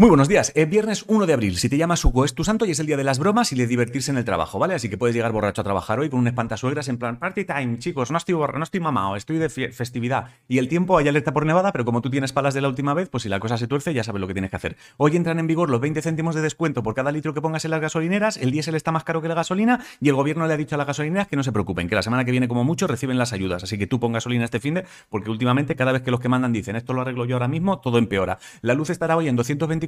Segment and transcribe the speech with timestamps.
[0.00, 1.56] Muy buenos días, es viernes 1 de abril.
[1.56, 3.56] Si te llamas Hugo es tu santo y es el día de las bromas y
[3.56, 4.74] de divertirse en el trabajo, ¿vale?
[4.74, 7.78] Así que puedes llegar borracho a trabajar hoy con un espantasuegras en plan party time,
[7.80, 10.26] chicos, no estoy borracho, no estoy mamado, estoy de festividad.
[10.46, 12.94] Y el tiempo hay alerta por nevada, pero como tú tienes palas de la última
[12.94, 14.76] vez, pues si la cosa se tuerce ya sabes lo que tienes que hacer.
[14.98, 17.72] Hoy entran en vigor los 20 céntimos de descuento por cada litro que pongas en
[17.72, 20.56] las gasolineras, el diésel está más caro que la gasolina y el gobierno le ha
[20.56, 22.86] dicho a las gasolineras que no se preocupen, que la semana que viene como mucho
[22.86, 23.64] reciben las ayudas.
[23.64, 26.28] Así que tú pon gasolina este fin de, porque últimamente cada vez que los que
[26.28, 28.38] mandan dicen esto lo arreglo yo ahora mismo, todo empeora.
[28.60, 29.34] La luz estará hoy en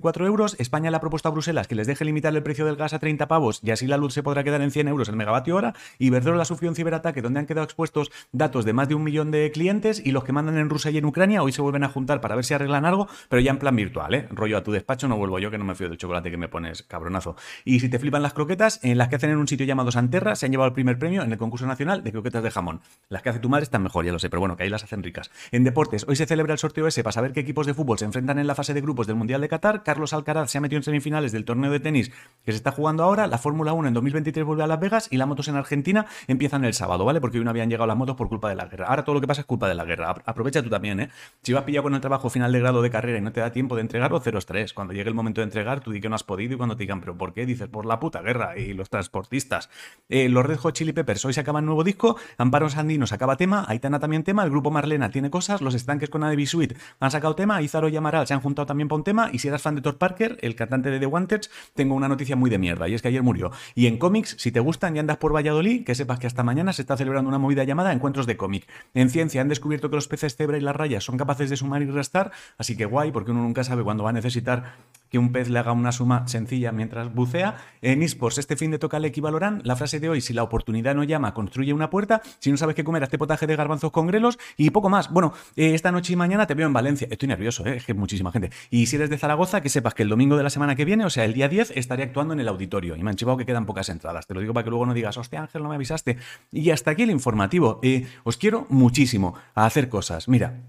[0.00, 2.64] 224 euros, España España le ha propuesto a Bruselas que les deje limitar el precio
[2.64, 5.10] del gas a 30 pavos y así la luz se podrá quedar en 100 euros
[5.10, 5.74] el megavatio hora.
[5.98, 9.30] Y Iberdrola sufrió un ciberataque donde han quedado expuestos datos de más de un millón
[9.30, 11.90] de clientes y los que mandan en Rusia y en Ucrania hoy se vuelven a
[11.90, 14.26] juntar para ver si arreglan algo, pero ya en plan virtual, ¿eh?
[14.30, 16.48] Rollo a tu despacho, no vuelvo yo que no me fío del chocolate que me
[16.48, 17.36] pones, cabronazo.
[17.66, 20.34] Y si te flipan las croquetas, en las que hacen en un sitio llamado Santerra
[20.34, 22.80] se han llevado el primer premio en el concurso nacional de croquetas de jamón.
[23.10, 24.82] Las que hace tu madre están mejor, ya lo sé, pero bueno, que ahí las
[24.82, 25.30] hacen ricas.
[25.52, 28.06] En deportes, hoy se celebra el sorteo ese para saber qué equipos de fútbol se
[28.06, 29.82] enfrentan en la fase de grupos del Mundial de Qatar.
[29.90, 32.10] Carlos Alcaraz se ha metido en semifinales del torneo de tenis
[32.44, 35.18] que se está jugando ahora, la Fórmula 1 en 2023 vuelve a Las Vegas y
[35.18, 37.20] las motos en Argentina empiezan el sábado, ¿vale?
[37.20, 38.86] Porque hoy no habían llegado las motos por culpa de la guerra.
[38.86, 40.14] Ahora todo lo que pasa es culpa de la guerra.
[40.24, 41.10] Aprovecha tú también, ¿eh?
[41.42, 43.52] Si vas pillado con el trabajo final de grado de carrera y no te da
[43.52, 44.72] tiempo de entregarlo, cero estrés.
[44.72, 46.84] Cuando llegue el momento de entregar, tú di que no has podido y cuando te
[46.84, 47.46] digan, ¿pero por qué?
[47.46, 49.70] Dices, por la puta guerra y los transportistas.
[50.08, 53.36] Eh, los Red Hot Chili Peppers hoy se acaba el nuevo disco, Amparo Sandino acaba
[53.36, 57.10] tema, Aitana también tema, el grupo Marlena tiene cosas, los estanques con Adevi Sweet han
[57.10, 59.62] sacado tema, Izaro y Amaral se han juntado también para un tema y si eras
[59.62, 61.42] fan de Thor Parker, el cantante de The Wanted,
[61.74, 63.50] tengo una noticia muy de mierda, y es que ayer murió.
[63.74, 66.72] Y en cómics, si te gustan y andas por Valladolid, que sepas que hasta mañana
[66.72, 68.66] se está celebrando una movida llamada Encuentros de cómic.
[68.94, 71.82] En ciencia han descubierto que los peces cebra y las rayas son capaces de sumar
[71.82, 74.74] y restar, así que guay, porque uno nunca sabe cuándo va a necesitar
[75.10, 77.56] que un pez le haga una suma sencilla mientras bucea.
[77.82, 79.60] En esports, este fin de toca el equivalorán.
[79.64, 82.22] La frase de hoy, si la oportunidad no llama, construye una puerta.
[82.38, 85.10] Si no sabes qué comer, hazte potaje de garbanzos con grelos y poco más.
[85.10, 87.08] Bueno, eh, esta noche y mañana te veo en Valencia.
[87.10, 87.76] Estoy nervioso, ¿eh?
[87.76, 88.50] es que muchísima gente.
[88.70, 91.04] Y si eres de Zaragoza, que sepas que el domingo de la semana que viene,
[91.04, 92.94] o sea, el día 10, estaré actuando en el auditorio.
[92.94, 94.26] Y me han chivado que quedan pocas entradas.
[94.26, 96.18] Te lo digo para que luego no digas, hostia Ángel, no me avisaste.
[96.52, 97.80] Y hasta aquí el informativo.
[97.82, 100.28] Eh, os quiero muchísimo a hacer cosas.
[100.28, 100.60] Mira,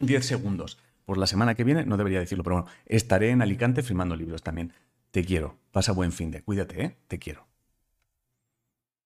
[0.00, 3.82] 10 segundos por la semana que viene, no debería decirlo, pero bueno, estaré en Alicante
[3.82, 4.72] firmando libros también.
[5.10, 5.58] Te quiero.
[5.70, 6.42] Pasa buen fin de.
[6.42, 6.96] Cuídate, ¿eh?
[7.06, 7.53] Te quiero.